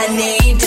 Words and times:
I 0.00 0.06
need 0.14 0.57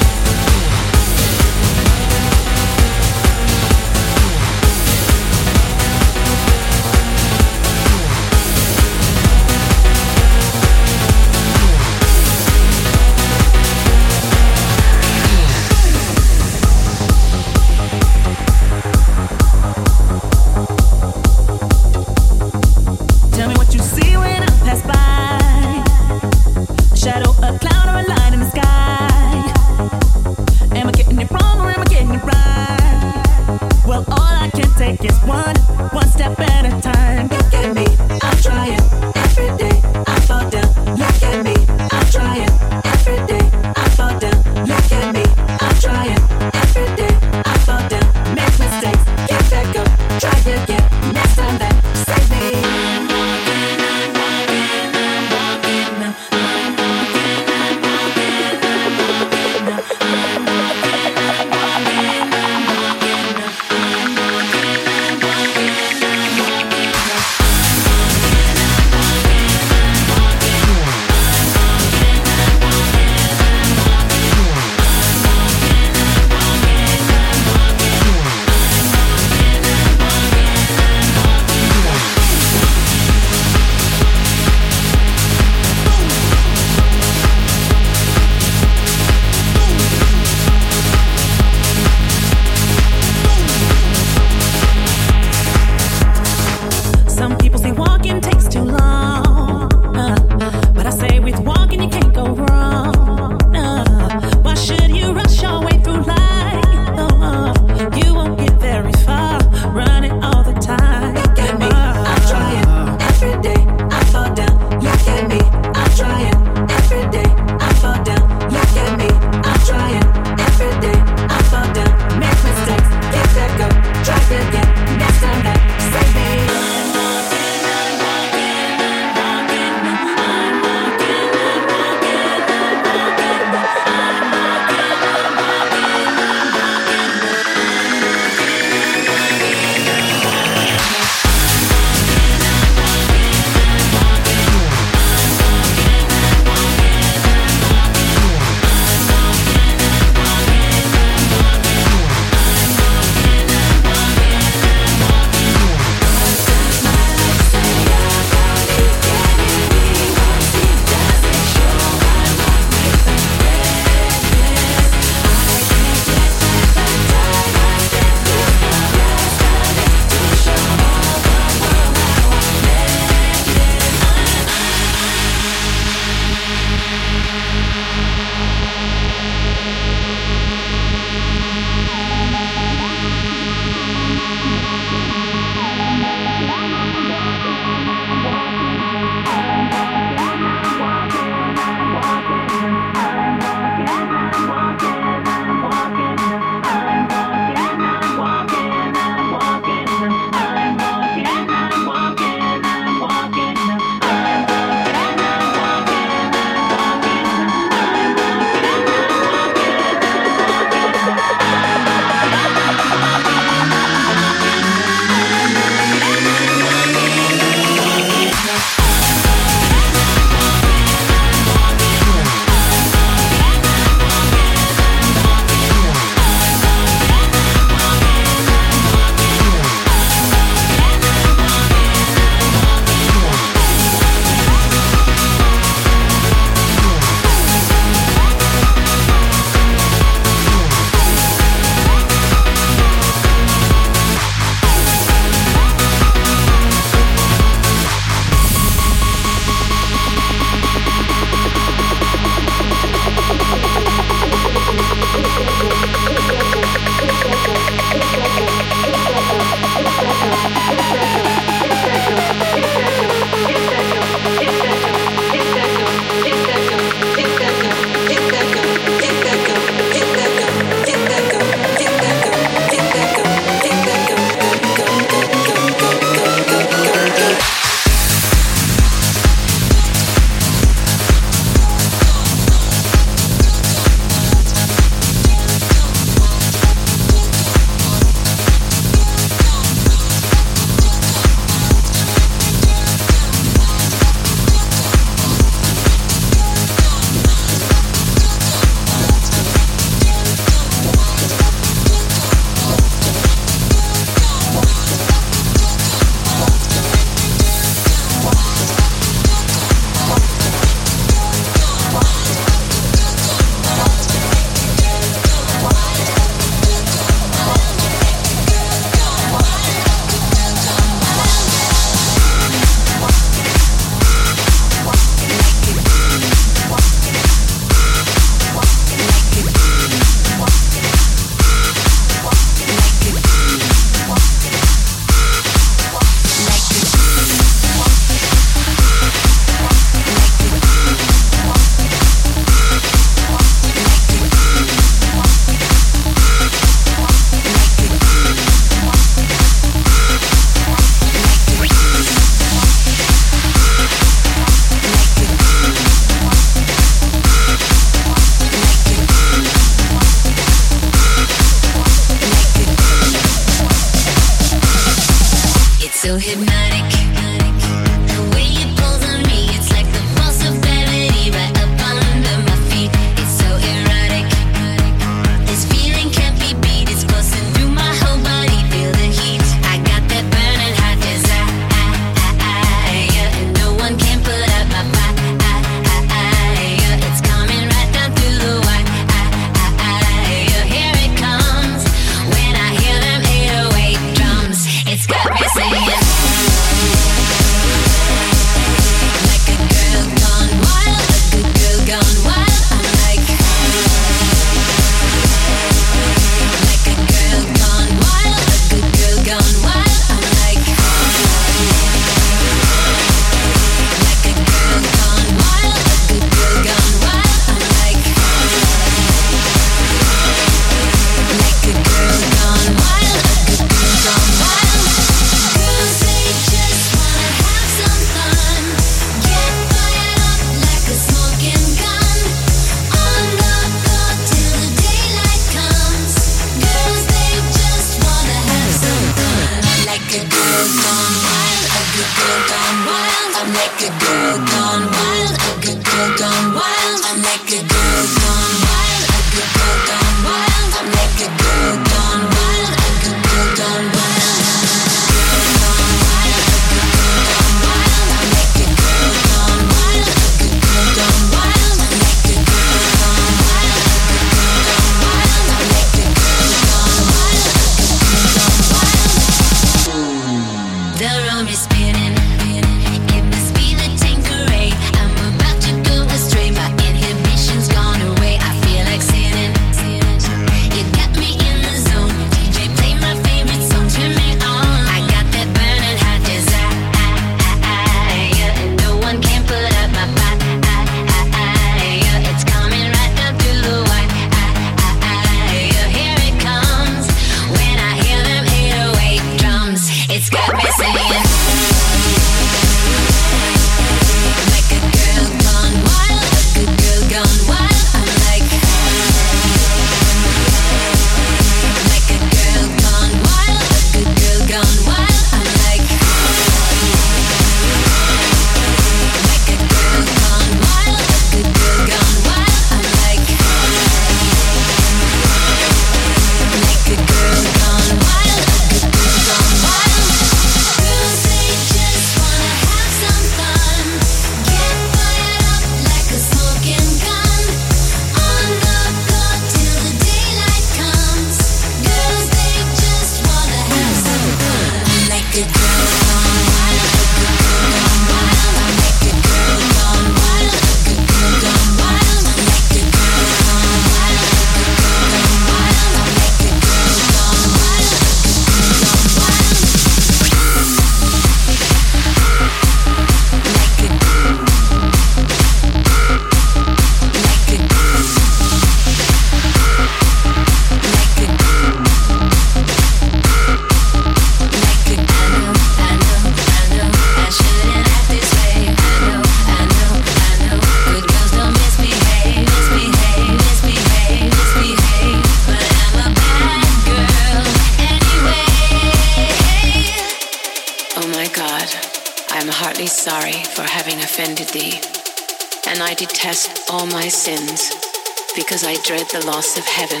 the 599.12 599.26
loss 599.26 599.58
of 599.58 599.64
heaven 599.66 600.00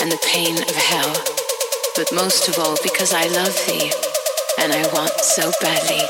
and 0.00 0.12
the 0.12 0.20
pain 0.24 0.54
of 0.56 0.76
hell, 0.76 1.12
but 1.96 2.12
most 2.14 2.48
of 2.48 2.56
all 2.58 2.76
because 2.84 3.12
I 3.12 3.26
love 3.26 3.54
thee 3.66 3.90
and 4.60 4.72
I 4.72 4.86
want 4.92 5.10
so 5.20 5.50
badly 5.60 6.07